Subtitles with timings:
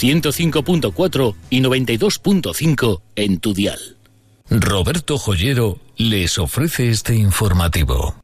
[0.00, 3.78] 105.4 y 92.5 en tu dial.
[4.48, 8.14] Roberto Joyero les ofrece este informativo.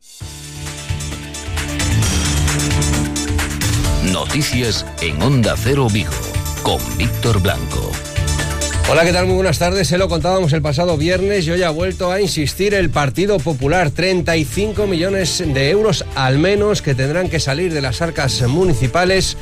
[4.12, 6.10] Noticias en Onda Cero Vigo
[6.62, 7.92] con Víctor Blanco.
[8.88, 9.26] Hola, ¿qué tal?
[9.26, 9.88] Muy buenas tardes.
[9.88, 13.90] Se lo contábamos el pasado viernes y hoy ha vuelto a insistir el Partido Popular.
[13.90, 19.36] 35 millones de euros al menos que tendrán que salir de las arcas municipales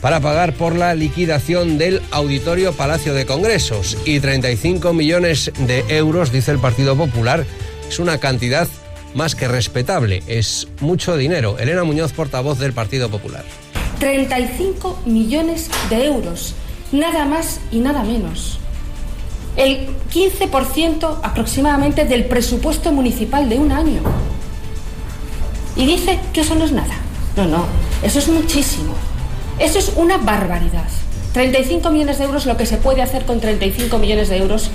[0.00, 3.96] para pagar por la liquidación del Auditorio Palacio de Congresos.
[4.04, 7.44] Y 35 millones de euros, dice el Partido Popular,
[7.88, 8.68] es una cantidad
[9.14, 10.22] más que respetable.
[10.26, 11.58] Es mucho dinero.
[11.58, 13.44] Elena Muñoz, portavoz del Partido Popular.
[13.98, 16.54] 35 millones de euros,
[16.92, 18.58] nada más y nada menos
[19.58, 24.00] el 15% aproximadamente del presupuesto municipal de un año.
[25.76, 26.94] Y dice que eso no es nada.
[27.36, 27.66] No, no,
[28.02, 28.94] eso es muchísimo.
[29.58, 30.86] Eso es una barbaridad.
[31.32, 34.70] 35 millones de euros, lo que se puede hacer con 35 millones de euros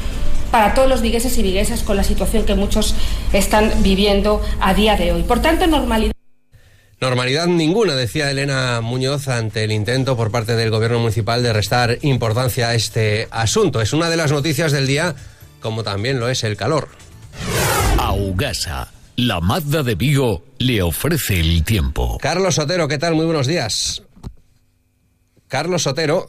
[0.52, 2.96] para todos los vigueses y viguesas con la situación que muchos
[3.32, 5.24] están viviendo a día de hoy.
[5.24, 6.14] Por tanto, normalidad.
[7.00, 11.98] Normalidad ninguna, decía Elena Muñoz ante el intento por parte del gobierno municipal de restar
[12.02, 13.82] importancia a este asunto.
[13.82, 15.16] Es una de las noticias del día,
[15.60, 16.90] como también lo es el calor.
[17.98, 22.18] Augasa, la Mazda de Vigo, le ofrece el tiempo.
[22.22, 23.16] Carlos Sotero, ¿qué tal?
[23.16, 24.03] Muy buenos días.
[25.54, 26.28] Carlos Sotero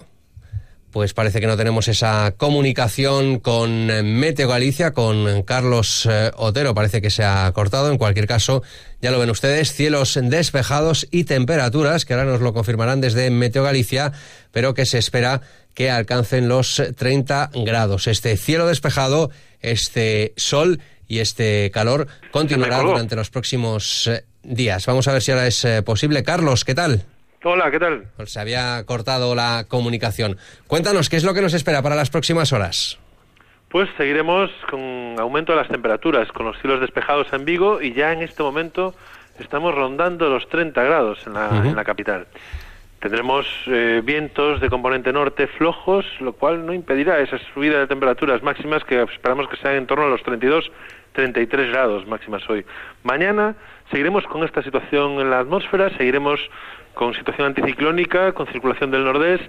[0.90, 7.00] pues parece que no tenemos esa comunicación con Meteo Galicia, con Carlos eh, Otero, parece
[7.00, 7.90] que se ha cortado.
[7.90, 8.62] En cualquier caso,
[9.00, 13.64] ya lo ven ustedes, cielos despejados y temperaturas, que ahora nos lo confirmarán desde Meteo
[13.64, 14.12] Galicia,
[14.52, 15.40] pero que se espera
[15.72, 18.06] que alcancen los 30 grados.
[18.08, 19.30] Este cielo despejado,
[19.60, 24.84] este sol y este calor continuará durante los próximos eh, días.
[24.84, 26.22] Vamos a ver si ahora es eh, posible.
[26.22, 27.06] Carlos, ¿qué tal?
[27.46, 28.04] Hola, ¿qué tal?
[28.16, 30.38] Pues se había cortado la comunicación.
[30.66, 32.98] Cuéntanos, ¿qué es lo que nos espera para las próximas horas?
[33.68, 38.12] Pues seguiremos con aumento de las temperaturas, con los cielos despejados en Vigo y ya
[38.12, 38.94] en este momento
[39.38, 42.26] estamos rondando los 30 grados en la, en la capital.
[43.00, 48.42] Tendremos eh, vientos de componente norte flojos, lo cual no impedirá esa subida de temperaturas
[48.42, 50.72] máximas que esperamos que sean en torno a los 32,
[51.12, 52.64] 33 grados máximas hoy.
[53.02, 53.54] Mañana
[53.90, 56.40] seguiremos con esta situación en la atmósfera, seguiremos
[56.94, 59.40] con situación anticiclónica, con circulación del nordés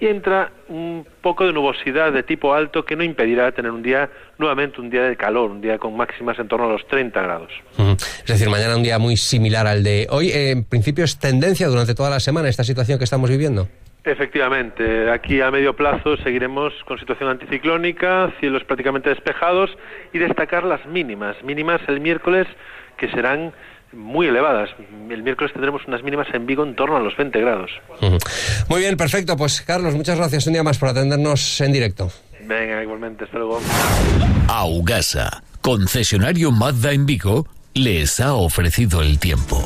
[0.00, 4.10] y entra un poco de nubosidad de tipo alto que no impedirá tener un día,
[4.36, 7.52] nuevamente un día de calor, un día con máximas en torno a los 30 grados.
[7.78, 10.30] Es decir, mañana un día muy similar al de hoy.
[10.32, 13.68] en principio es tendencia durante toda la semana esta situación que estamos viviendo.
[14.04, 19.70] Efectivamente, aquí a medio plazo seguiremos con situación anticiclónica, cielos prácticamente despejados
[20.12, 22.48] y destacar las mínimas, mínimas el miércoles
[22.96, 23.52] que serán
[23.92, 24.70] muy elevadas.
[25.10, 27.70] El miércoles tendremos unas mínimas en Vigo en torno a los 20 grados.
[28.68, 29.36] Muy bien, perfecto.
[29.36, 32.10] Pues Carlos, muchas gracias un día más por atendernos en directo.
[32.44, 33.60] Venga, igualmente, hasta luego.
[34.48, 39.62] Augasa, concesionario Mazda en Vigo, les ha ofrecido el tiempo.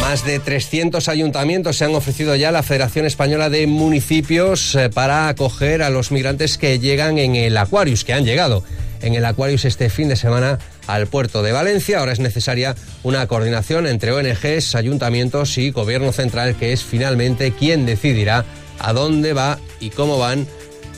[0.00, 4.90] Más de 300 ayuntamientos se han ofrecido ya a la Federación Española de Municipios eh,
[4.90, 8.62] para acoger a los migrantes que llegan en el Aquarius, que han llegado
[9.02, 12.00] en el Aquarius este fin de semana al puerto de Valencia.
[12.00, 17.86] Ahora es necesaria una coordinación entre ONGs, ayuntamientos y gobierno central, que es finalmente quien
[17.86, 18.44] decidirá
[18.80, 20.48] a dónde va y cómo van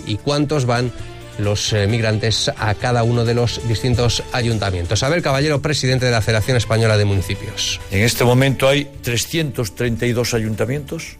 [0.06, 0.90] y cuántos van
[1.38, 5.02] los eh, migrantes a cada uno de los distintos ayuntamientos.
[5.02, 7.80] Abel Caballero, presidente de la Federación Española de Municipios.
[7.90, 11.16] En este momento hay 332 ayuntamientos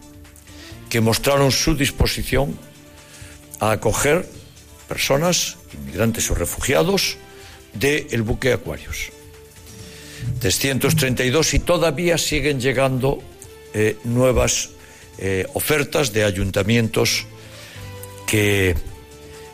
[0.89, 2.57] que mostraron su disposición
[3.59, 4.27] a acoger
[4.87, 7.17] personas, inmigrantes o refugiados,
[7.73, 9.11] del buque Aquarius.
[10.39, 13.21] 332 y todavía siguen llegando
[13.73, 14.69] eh, nuevas
[15.17, 17.25] eh, ofertas de ayuntamientos
[18.27, 18.75] que,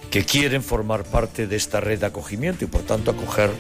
[0.10, 3.52] que quieren formar parte de esta red de acogimiento y por tanto acoger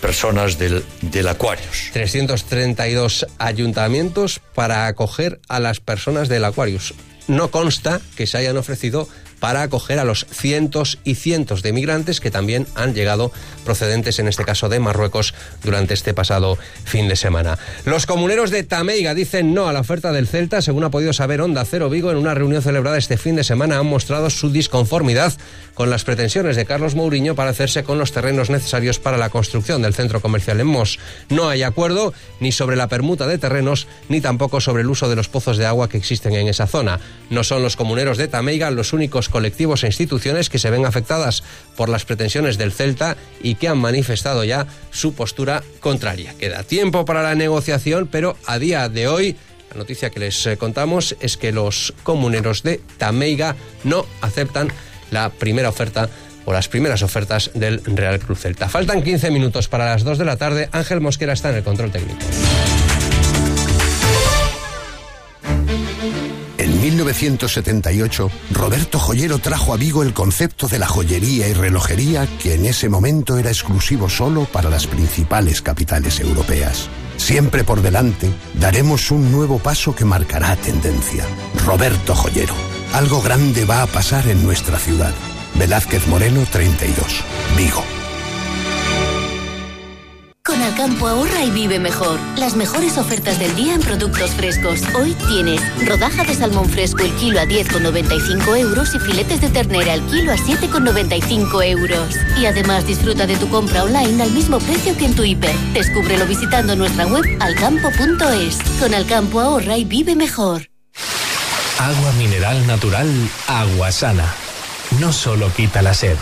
[0.00, 1.90] personas del, del Aquarius.
[1.92, 6.94] 332 ayuntamientos para acoger a las personas del Aquarius.
[7.28, 9.08] No consta que se hayan ofrecido
[9.40, 13.32] para acoger a los cientos y cientos de migrantes que también han llegado
[13.64, 15.34] procedentes, en este caso de Marruecos,
[15.64, 17.58] durante este pasado fin de semana.
[17.84, 20.62] Los comuneros de Tameiga dicen no a la oferta del Celta.
[20.62, 23.78] Según ha podido saber Onda Cero Vigo, en una reunión celebrada este fin de semana
[23.78, 25.32] han mostrado su disconformidad
[25.74, 29.82] con las pretensiones de Carlos Mourinho para hacerse con los terrenos necesarios para la construcción
[29.82, 30.98] del centro comercial en Mos.
[31.28, 35.16] No hay acuerdo ni sobre la permuta de terrenos ni tampoco sobre el uso de
[35.16, 37.00] los pozos de agua que existen en esa zona.
[37.30, 41.42] No son los comuneros de Tameiga los únicos colectivos e instituciones que se ven afectadas
[41.76, 46.34] por las pretensiones del Celta y que han manifestado ya su postura contraria.
[46.38, 49.36] Queda tiempo para la negociación, pero a día de hoy
[49.70, 54.72] La noticia que les contamos es que los comuneros de Tameiga no aceptan
[55.10, 56.08] la primera oferta
[56.44, 58.68] o las primeras ofertas del Real Cruz Celta.
[58.68, 60.68] Faltan 15 minutos para las 2 de la tarde.
[60.72, 62.18] Ángel Mosquera está en el control técnico.
[66.58, 72.54] En 1978, Roberto Joyero trajo a Vigo el concepto de la joyería y relojería que
[72.54, 76.88] en ese momento era exclusivo solo para las principales capitales europeas.
[77.16, 81.24] Siempre por delante, daremos un nuevo paso que marcará tendencia.
[81.66, 82.69] Roberto Joyero.
[82.92, 85.12] Algo grande va a pasar en nuestra ciudad.
[85.54, 87.24] Velázquez Moreno 32,
[87.56, 87.84] Vigo.
[90.44, 92.18] Con Alcampo ahorra y vive mejor.
[92.36, 94.82] Las mejores ofertas del día en productos frescos.
[94.96, 99.94] Hoy tienes rodaja de salmón fresco el kilo a 10,95 euros y filetes de ternera
[99.94, 102.16] el kilo a 7,95 euros.
[102.40, 105.54] Y además disfruta de tu compra online al mismo precio que en tu hiper.
[105.74, 108.58] Descúbrelo visitando nuestra web alcampo.es.
[108.80, 110.69] Con Alcampo ahorra y vive mejor.
[111.80, 113.08] Agua mineral natural,
[113.48, 114.26] agua sana.
[114.98, 116.18] No solo quita la sed,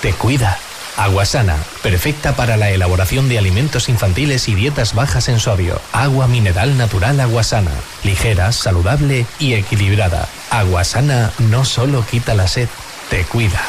[0.00, 0.56] te cuida.
[0.96, 5.80] Agua sana, perfecta para la elaboración de alimentos infantiles y dietas bajas en sodio.
[5.92, 7.72] Agua mineral natural agua sana,
[8.04, 10.28] ligera, saludable y equilibrada.
[10.50, 12.68] Agua sana no solo quita la sed,
[13.10, 13.60] te cuida.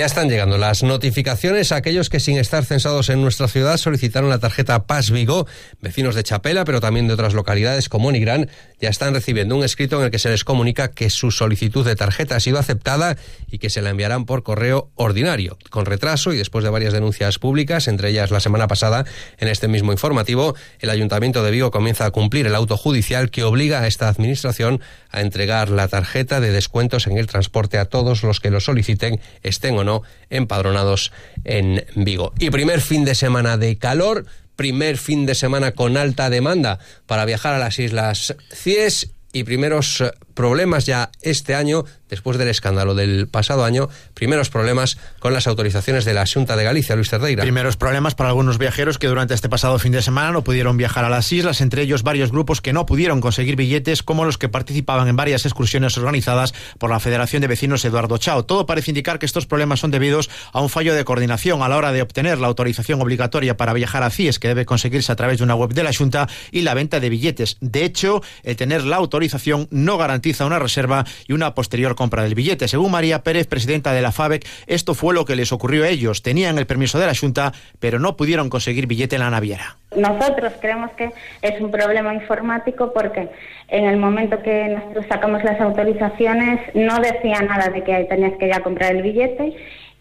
[0.00, 4.30] Ya están llegando las notificaciones a aquellos que sin estar censados en nuestra ciudad solicitaron
[4.30, 5.46] la tarjeta Paz Vigo.
[5.82, 8.48] Vecinos de Chapela, pero también de otras localidades como Nigrán,
[8.80, 11.96] ya están recibiendo un escrito en el que se les comunica que su solicitud de
[11.96, 13.16] tarjeta ha sido aceptada
[13.50, 15.58] y que se la enviarán por correo ordinario.
[15.68, 19.04] Con retraso y después de varias denuncias públicas, entre ellas la semana pasada,
[19.38, 23.44] en este mismo informativo, el Ayuntamiento de Vigo comienza a cumplir el auto judicial que
[23.44, 24.80] obliga a esta administración
[25.10, 29.20] a entregar la tarjeta de descuentos en el transporte a todos los que lo soliciten,
[29.42, 31.12] estén o no empadronados
[31.44, 32.32] en Vigo.
[32.38, 34.24] Y primer fin de semana de calor,
[34.60, 40.02] primer fin de semana con alta demanda para viajar a las Islas Cies y primeros
[40.02, 45.46] eh, problemas ya este año, después del escándalo del pasado año, primeros problemas con las
[45.46, 47.42] autorizaciones de la Junta de Galicia, Luis Cerdeira.
[47.42, 51.04] Primeros problemas para algunos viajeros que durante este pasado fin de semana no pudieron viajar
[51.04, 54.48] a las islas, entre ellos varios grupos que no pudieron conseguir billetes, como los que
[54.48, 58.44] participaban en varias excursiones organizadas por la Federación de Vecinos Eduardo Chao.
[58.44, 61.76] Todo parece indicar que estos problemas son debidos a un fallo de coordinación a la
[61.76, 65.38] hora de obtener la autorización obligatoria para viajar a CIES, que debe conseguirse a través
[65.38, 67.56] de una web de la Junta, y la venta de billetes.
[67.60, 72.34] De hecho, el tener la autorización no garantiza una reserva y una posterior compra del
[72.34, 72.68] billete.
[72.68, 76.22] Según María Pérez, presidenta de la FABEC, esto fue lo que les ocurrió a ellos.
[76.22, 79.76] Tenían el permiso de la Junta, pero no pudieron conseguir billete en la naviera.
[79.96, 81.10] Nosotros creemos que
[81.42, 83.28] es un problema informático porque
[83.68, 88.48] en el momento que nosotros sacamos las autorizaciones no decía nada de que tenías que
[88.48, 89.56] ya comprar el billete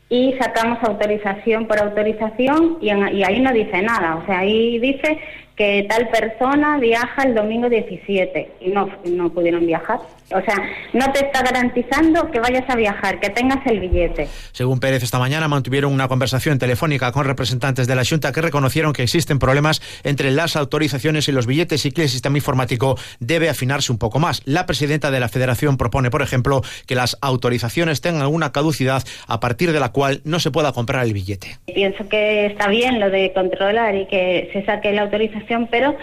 [0.10, 4.16] y sacamos autorización por autorización y, y ahí no dice nada.
[4.16, 5.20] O sea, ahí dice
[5.60, 10.00] que tal persona viaja el domingo 17 y no, no pudieron viajar.
[10.32, 10.56] O sea,
[10.94, 14.30] no te está garantizando que vayas a viajar, que tengas el billete.
[14.52, 18.94] Según Pérez, esta mañana mantuvieron una conversación telefónica con representantes de la Junta que reconocieron
[18.94, 23.50] que existen problemas entre las autorizaciones y los billetes y que el sistema informático debe
[23.50, 24.42] afinarse un poco más.
[24.46, 29.40] La presidenta de la Federación propone, por ejemplo, que las autorizaciones tengan alguna caducidad a
[29.40, 31.58] partir de la cual no se pueda comprar el billete.
[31.74, 35.96] Pienso que está bien lo de controlar y que se saque la autorización, pero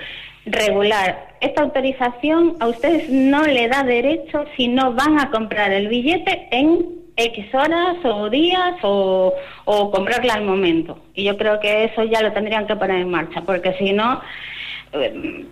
[0.47, 1.29] regular.
[1.41, 6.49] Esta autorización a ustedes no le da derecho si no van a comprar el billete
[6.51, 6.87] en
[7.17, 9.33] X horas o días o,
[9.65, 10.99] o comprarla al momento.
[11.15, 14.21] Y yo creo que eso ya lo tendrían que poner en marcha, porque si no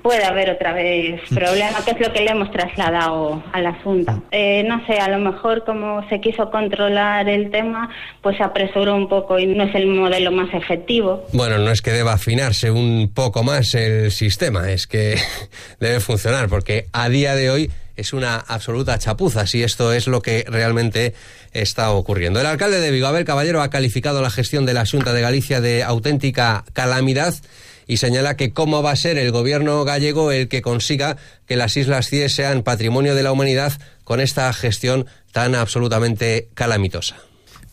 [0.03, 4.21] puede haber otra vez problema, que es lo que le hemos trasladado a la Junta.
[4.31, 7.91] Eh, no sé, a lo mejor como se quiso controlar el tema,
[8.23, 11.27] pues se apresuró un poco y no es el modelo más efectivo.
[11.33, 15.17] Bueno, no es que deba afinarse un poco más el sistema, es que
[15.81, 20.21] debe funcionar, porque a día de hoy es una absoluta chapuza si esto es lo
[20.21, 21.15] que realmente
[21.53, 22.41] está ocurriendo.
[22.41, 25.61] El alcalde de Vigo, Abel Caballero, ha calificado la gestión de la Junta de Galicia
[25.61, 27.35] de auténtica calamidad
[27.87, 31.77] y señala que cómo va a ser el gobierno gallego el que consiga que las
[31.77, 33.73] Islas Cies sean patrimonio de la humanidad
[34.05, 37.17] con esta gestión tan absolutamente calamitosa.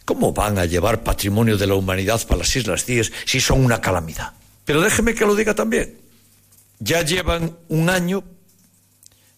[0.06, 3.80] ¿Cómo van a llevar patrimonio de la humanidad para las Islas Cíes si son una
[3.80, 4.34] calamidad?
[4.66, 5.98] Pero déjeme que lo diga también.
[6.80, 8.24] Ya llevan un año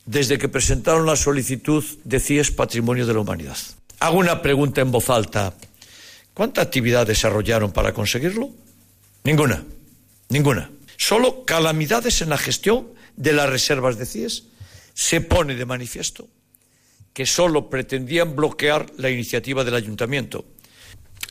[0.05, 3.57] desde que presentaron la solicitud de CIES Patrimonio de la Humanidad.
[3.99, 5.53] Hago una pregunta en voz alta.
[6.33, 8.49] ¿Cuánta actividad desarrollaron para conseguirlo?
[9.23, 9.63] Ninguna.
[10.29, 10.71] Ninguna.
[10.97, 14.45] Solo calamidades en la gestión de las reservas de CIES.
[14.93, 16.29] Se pone de manifiesto
[17.13, 20.45] que solo pretendían bloquear la iniciativa del ayuntamiento.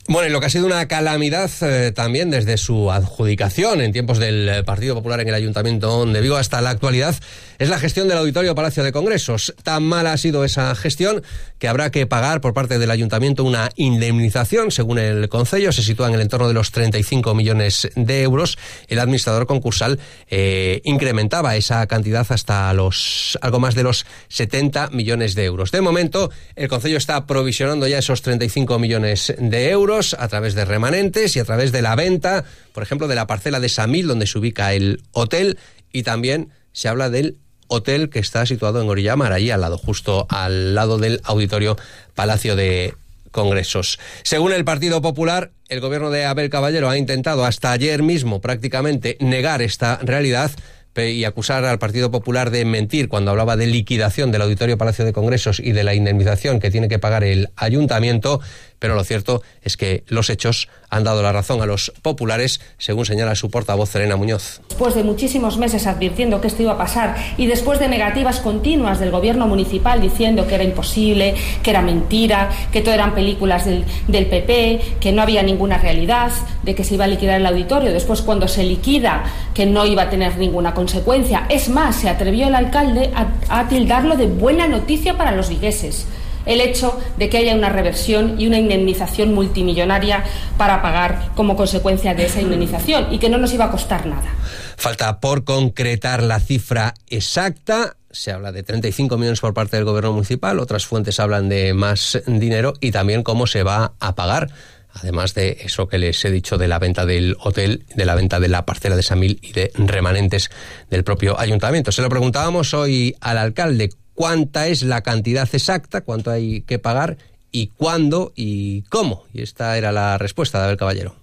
[0.09, 4.19] Bueno, y lo que ha sido una calamidad eh, también desde su adjudicación en tiempos
[4.19, 7.15] del eh, Partido Popular en el Ayuntamiento de Vigo hasta la actualidad
[7.61, 9.55] es la gestión del Auditorio Palacio de Congresos.
[9.63, 11.23] Tan mala ha sido esa gestión
[11.61, 16.09] que habrá que pagar por parte del Ayuntamiento una indemnización, según el Concello, se sitúa
[16.09, 18.59] en el entorno de los 35 millones de euros.
[18.89, 25.37] El administrador concursal eh, incrementaba esa cantidad hasta los algo más de los 70 millones
[25.37, 25.71] de euros.
[25.71, 30.65] De momento, el Concello está provisionando ya esos 35 millones de euros a través de
[30.65, 34.27] remanentes y a través de la venta, por ejemplo, de la parcela de Samil, donde
[34.27, 35.59] se ubica el hotel,
[35.93, 37.37] y también se habla del
[37.69, 41.77] hotel que está situado en Orillamar, allí al lado, justo al lado del auditorio
[42.15, 42.95] Palacio de
[43.31, 43.99] Congresos.
[44.23, 49.17] Según el Partido Popular, el gobierno de Abel Caballero ha intentado hasta ayer mismo prácticamente
[49.21, 50.51] negar esta realidad
[50.95, 55.15] y acusar al Partido Popular de mentir cuando hablaba de liquidación del Auditorio Palacio de
[55.15, 58.41] Congresos y de la indemnización que tiene que pagar el ayuntamiento,
[58.83, 63.07] pero lo cierto es que los hechos han dado la razón a los populares, según
[63.07, 64.61] señala su portavoz Serena Muñoz.
[64.71, 68.99] Después de muchísimos meses advirtiendo que esto iba a pasar y después de negativas continuas
[68.99, 73.85] del gobierno municipal diciendo que era imposible, que era mentira, que todo eran películas del,
[74.09, 76.33] del PP, que no había ninguna realidad,
[76.65, 79.23] de que se iba a liquidar el auditorio, después cuando se liquida
[79.55, 81.47] que no iba a tener ninguna consecuencia.
[81.49, 86.05] Es más, se atrevió el alcalde a, a tildarlo de buena noticia para los vigueses
[86.47, 90.25] el hecho de que haya una reversión y una indemnización multimillonaria
[90.57, 94.35] para pagar como consecuencia de esa indemnización y que no nos iba a costar nada.
[94.77, 97.97] Falta por concretar la cifra exacta.
[98.11, 102.21] Se habla de 35 millones por parte del gobierno municipal, otras fuentes hablan de más
[102.27, 104.51] dinero y también cómo se va a pagar
[104.95, 108.41] además de eso que les he dicho de la venta del hotel, de la venta
[108.41, 110.51] de la parcela de Samil y de remanentes
[110.91, 111.93] del propio ayuntamiento.
[111.93, 113.91] Se lo preguntábamos hoy al alcalde
[114.23, 117.19] cuánta es la cantidad exacta, cuánto hay que pagar
[117.51, 119.25] y cuándo y cómo.
[119.35, 121.17] Y esta era la respuesta de Abel Caballero.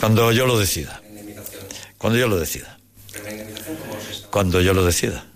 [0.00, 1.02] Cuando yo lo decida.
[1.98, 2.78] Cuando yo lo decida.
[4.30, 5.26] Cuando yo lo decida.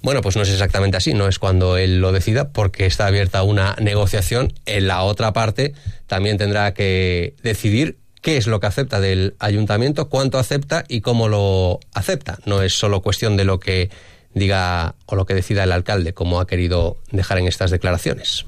[0.00, 3.42] Bueno, pues no es exactamente así, no es cuando él lo decida, porque está abierta
[3.42, 4.54] una negociación.
[4.64, 5.74] En la otra parte
[6.06, 11.28] también tendrá que decidir qué es lo que acepta del ayuntamiento, cuánto acepta y cómo
[11.28, 12.38] lo acepta.
[12.46, 13.90] No es solo cuestión de lo que
[14.34, 18.44] diga o lo que decida el alcalde, como ha querido dejar en estas declaraciones.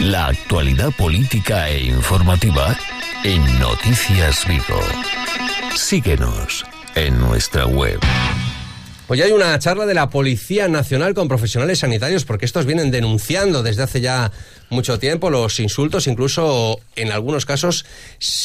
[0.00, 2.76] La actualidad política e informativa
[3.24, 4.80] en Noticias Vigo.
[5.74, 8.00] Síguenos en nuestra web.
[9.10, 13.62] Hoy hay una charla de la Policía Nacional con profesionales sanitarios porque estos vienen denunciando
[13.62, 14.30] desde hace ya
[14.70, 17.84] mucho tiempo los insultos, incluso en algunos casos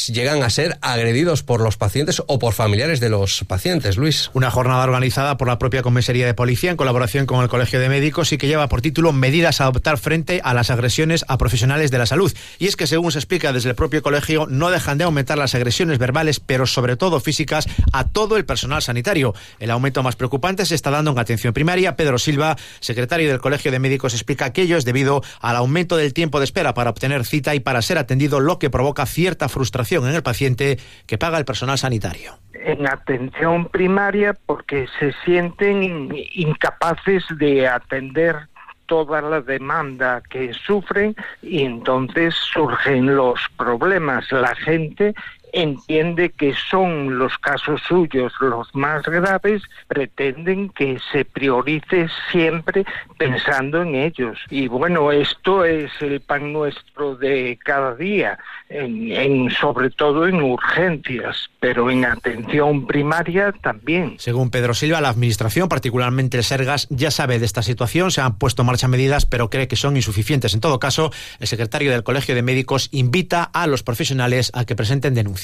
[0.08, 3.96] llegan a ser agredidos por los pacientes o por familiares de los pacientes.
[3.96, 4.30] Luis.
[4.32, 7.88] Una jornada organizada por la propia Comisaría de Policía en colaboración con el Colegio de
[7.88, 11.90] Médicos y que lleva por título Medidas a adoptar frente a las agresiones a profesionales
[11.90, 12.32] de la salud.
[12.58, 15.54] Y es que, según se explica desde el propio colegio, no dejan de aumentar las
[15.54, 19.34] agresiones verbales, pero sobre todo físicas, a todo el personal sanitario.
[19.58, 21.96] El aumento más preocupante se está dando en atención primaria.
[21.96, 26.13] Pedro Silva, secretario del Colegio de Médicos, explica que ello es debido al aumento del
[26.14, 30.08] tiempo de espera para obtener cita y para ser atendido, lo que provoca cierta frustración
[30.08, 32.38] en el paciente que paga el personal sanitario.
[32.54, 38.48] En atención primaria porque se sienten incapaces de atender
[38.86, 44.30] toda la demanda que sufren y entonces surgen los problemas.
[44.32, 45.14] La gente
[45.54, 52.84] entiende que son los casos suyos los más graves, pretenden que se priorice siempre
[53.18, 54.38] pensando en ellos.
[54.50, 61.48] Y bueno, esto es el pan nuestro de cada día, en, sobre todo en urgencias,
[61.60, 64.16] pero en atención primaria también.
[64.18, 68.62] Según Pedro Silva, la Administración, particularmente Sergas, ya sabe de esta situación, se han puesto
[68.62, 70.54] en marcha medidas, pero cree que son insuficientes.
[70.54, 74.74] En todo caso, el secretario del Colegio de Médicos invita a los profesionales a que
[74.74, 75.43] presenten denuncias.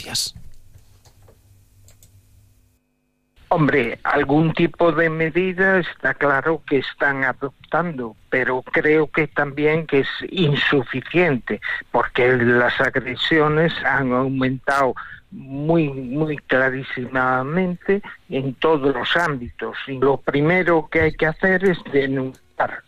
[3.53, 10.01] Hombre, algún tipo de medida está claro que están adoptando, pero creo que también que
[10.01, 14.95] es insuficiente, porque las agresiones han aumentado
[15.33, 19.77] muy, muy clarísimamente en todos los ámbitos.
[19.89, 22.85] Y lo primero que hay que hacer es denunciar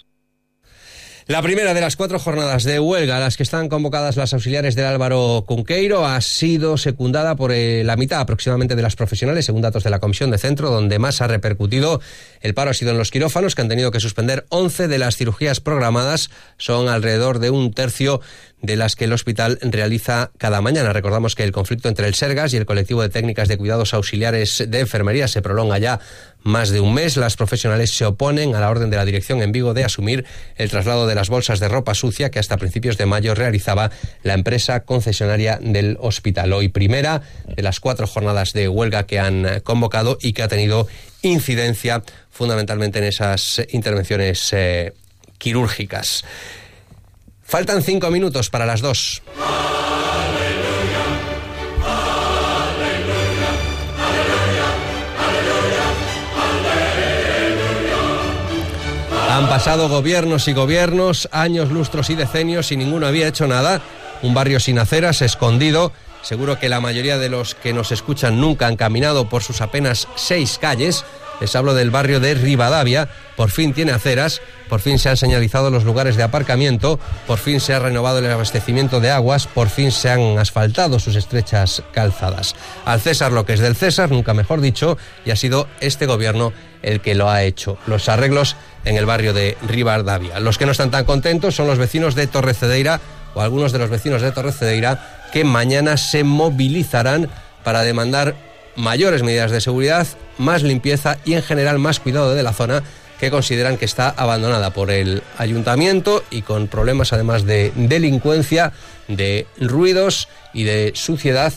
[1.26, 4.74] la primera de las cuatro jornadas de huelga a las que están convocadas las auxiliares
[4.74, 9.62] del Álvaro Cunqueiro ha sido secundada por eh, la mitad aproximadamente de las profesionales, según
[9.62, 12.00] datos de la Comisión de Centro, donde más ha repercutido
[12.40, 15.16] el paro ha sido en los quirófanos, que han tenido que suspender 11 de las
[15.16, 16.28] cirugías programadas.
[16.58, 18.20] Son alrededor de un tercio
[18.62, 20.92] de las que el hospital realiza cada mañana.
[20.92, 24.64] Recordamos que el conflicto entre el Sergas y el colectivo de técnicas de cuidados auxiliares
[24.66, 26.00] de enfermería se prolonga ya
[26.44, 27.16] más de un mes.
[27.16, 30.24] Las profesionales se oponen a la orden de la dirección en Vigo de asumir
[30.56, 33.90] el traslado de las bolsas de ropa sucia que hasta principios de mayo realizaba
[34.22, 36.52] la empresa concesionaria del hospital.
[36.52, 40.86] Hoy primera de las cuatro jornadas de huelga que han convocado y que ha tenido
[41.22, 44.92] incidencia fundamentalmente en esas intervenciones eh,
[45.38, 46.24] quirúrgicas.
[47.52, 49.20] Faltan cinco minutos para las dos.
[59.28, 63.82] Han pasado gobiernos y gobiernos, años, lustros y decenios y ninguno había hecho nada.
[64.22, 65.92] Un barrio sin aceras, escondido.
[66.22, 70.08] Seguro que la mayoría de los que nos escuchan nunca han caminado por sus apenas
[70.16, 71.04] seis calles.
[71.40, 73.08] Les hablo del barrio de Rivadavia.
[73.36, 77.60] Por fin tiene aceras, por fin se han señalizado los lugares de aparcamiento, por fin
[77.60, 82.54] se ha renovado el abastecimiento de aguas, por fin se han asfaltado sus estrechas calzadas.
[82.84, 86.52] Al César lo que es del César, nunca mejor dicho, y ha sido este gobierno
[86.82, 87.78] el que lo ha hecho.
[87.86, 90.40] Los arreglos en el barrio de Rivadavia.
[90.40, 93.00] Los que no están tan contentos son los vecinos de Torrecedeira
[93.34, 97.28] o algunos de los vecinos de Torrecedeira que mañana se movilizarán
[97.64, 98.34] para demandar
[98.76, 100.06] mayores medidas de seguridad,
[100.38, 102.82] más limpieza y en general más cuidado de la zona
[103.20, 108.72] que consideran que está abandonada por el ayuntamiento y con problemas además de delincuencia,
[109.06, 111.52] de ruidos y de suciedad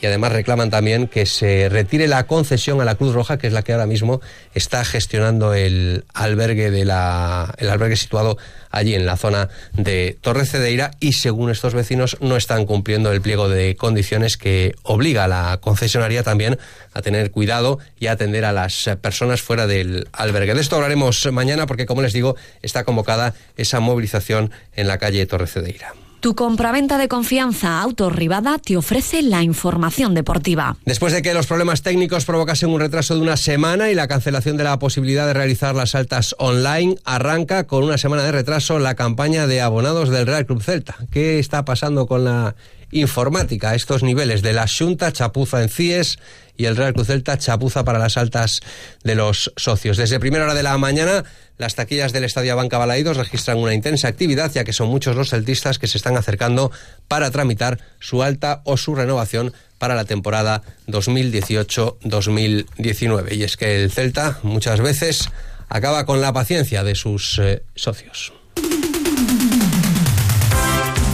[0.00, 3.52] y además reclaman también que se retire la concesión a la Cruz Roja, que es
[3.52, 4.20] la que ahora mismo
[4.54, 8.36] está gestionando el albergue de la el albergue situado
[8.70, 13.22] allí en la zona de Torre Cedeira y según estos vecinos no están cumpliendo el
[13.22, 16.58] pliego de condiciones que obliga a la concesionaria también
[16.92, 20.54] a tener cuidado y a atender a las personas fuera del albergue.
[20.54, 25.24] De esto hablaremos mañana porque como les digo está convocada esa movilización en la calle
[25.26, 25.94] Torre Cedeira.
[26.26, 30.76] Tu compraventa de confianza Autorribada te ofrece la información deportiva.
[30.84, 34.56] Después de que los problemas técnicos provocasen un retraso de una semana y la cancelación
[34.56, 38.96] de la posibilidad de realizar las altas online, arranca con una semana de retraso la
[38.96, 40.96] campaña de abonados del Real Club Celta.
[41.12, 42.56] ¿Qué está pasando con la
[43.00, 46.18] informática a estos niveles de la Junta, chapuza en CIES
[46.56, 48.60] y el Real Cruz Celta, chapuza para las altas
[49.04, 49.96] de los socios.
[49.96, 51.24] Desde primera hora de la mañana,
[51.58, 55.30] las taquillas del Estadio Banca Balaídos registran una intensa actividad, ya que son muchos los
[55.30, 56.72] celtistas que se están acercando
[57.08, 63.36] para tramitar su alta o su renovación para la temporada 2018-2019.
[63.36, 65.28] Y es que el Celta muchas veces
[65.68, 68.32] acaba con la paciencia de sus eh, socios.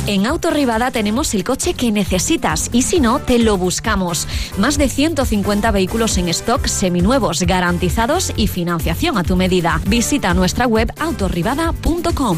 [0.06, 4.26] En Autorribada tenemos el coche que necesitas y si no, te lo buscamos.
[4.58, 9.80] Más de 150 vehículos en stock seminuevos, garantizados y financiación a tu medida.
[9.86, 12.36] Visita nuestra web autorribada.com.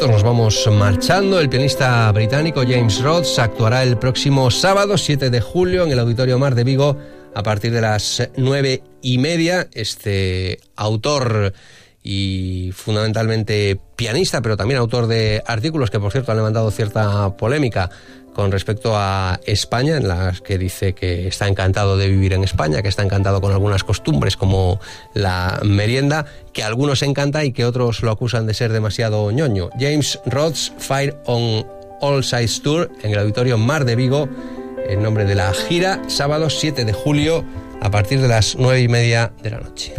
[0.00, 1.38] nos vamos marchando.
[1.38, 6.38] El pianista británico James Rhodes actuará el próximo sábado 7 de julio en el Auditorio
[6.38, 6.98] Mar de Vigo
[7.34, 9.68] a partir de las nueve y media.
[9.72, 11.54] Este autor
[12.02, 17.88] y fundamentalmente pianista, pero también autor de artículos que por cierto han levantado cierta polémica
[18.34, 22.82] con respecto a España, en las que dice que está encantado de vivir en España,
[22.82, 24.80] que está encantado con algunas costumbres como
[25.14, 29.70] la merienda, que a algunos encanta y que otros lo acusan de ser demasiado ñoño.
[29.78, 31.66] James Rhodes Fire on
[32.00, 34.28] All Sides Tour en el Auditorio Mar de Vigo,
[34.88, 37.44] en nombre de la gira, sábado 7 de julio
[37.80, 39.94] a partir de las nueve y media de la noche.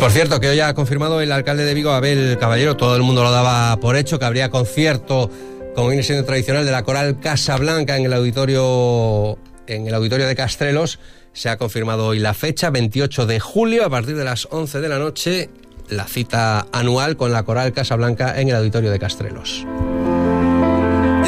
[0.00, 3.22] Por cierto, que hoy ha confirmado el alcalde de Vigo, Abel Caballero, todo el mundo
[3.22, 5.30] lo daba por hecho, que habría concierto,
[5.74, 10.34] como viene siendo tradicional, de la coral Casablanca en el auditorio, en el auditorio de
[10.34, 10.98] Castrelos.
[11.34, 14.88] Se ha confirmado hoy la fecha, 28 de julio, a partir de las 11 de
[14.88, 15.50] la noche,
[15.90, 19.66] la cita anual con la coral Casablanca en el auditorio de Castrelos.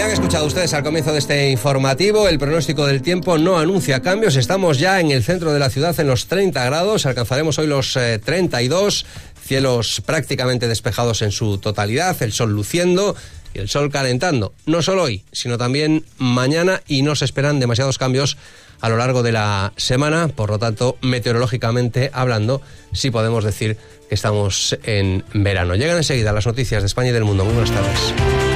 [0.02, 4.02] Ya han escuchado ustedes al comienzo de este informativo, el pronóstico del tiempo no anuncia
[4.02, 4.34] cambios.
[4.34, 7.96] Estamos ya en el centro de la ciudad en los 30 grados, alcanzaremos hoy los
[8.24, 9.06] 32,
[9.46, 13.14] cielos prácticamente despejados en su totalidad, el sol luciendo
[13.54, 17.96] y el sol calentando, no solo hoy, sino también mañana y no se esperan demasiados
[17.96, 18.36] cambios
[18.80, 22.60] a lo largo de la semana, por lo tanto, meteorológicamente hablando,
[22.92, 23.76] sí podemos decir
[24.08, 25.76] que estamos en verano.
[25.76, 27.44] Llegan enseguida las noticias de España y del mundo.
[27.44, 28.51] Muy buenas tardes.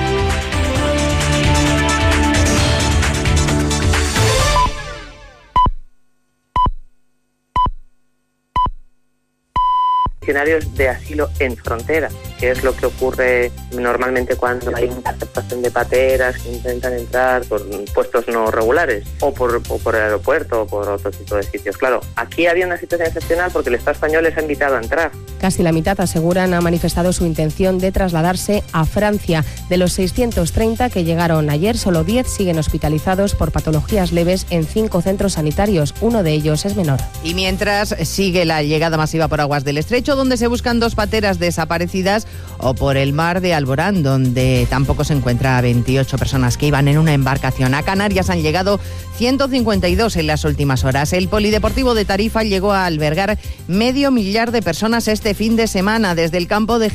[10.33, 12.09] De asilo en frontera,
[12.39, 17.63] que es lo que ocurre normalmente cuando hay interceptación de pateras que intentan entrar por
[17.95, 21.79] puestos no regulares o por, por el aeropuerto o por otro tipo de sitios.
[21.79, 25.13] Claro, aquí había una situación excepcional porque el Estado español les ha invitado a entrar.
[25.41, 29.45] Casi la mitad, aseguran, ha manifestado su intención de trasladarse a Francia.
[29.69, 35.03] De los 630 que llegaron ayer, solo 10 siguen hospitalizados por patologías leves en cinco
[35.03, 35.95] centros sanitarios.
[36.01, 36.99] Uno de ellos es menor.
[37.23, 41.39] Y mientras sigue la llegada masiva por aguas del estrecho, donde se buscan dos pateras
[41.39, 42.27] desaparecidas,
[42.59, 46.89] o por el mar de Alborán, donde tampoco se encuentra a 28 personas que iban
[46.89, 47.75] en una embarcación.
[47.75, 48.81] A Canarias han llegado
[49.17, 51.13] 152 en las últimas horas.
[51.13, 56.15] El Polideportivo de Tarifa llegó a albergar medio millar de personas este fin de semana
[56.15, 56.85] desde el campo de